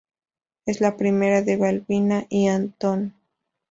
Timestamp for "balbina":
1.57-2.25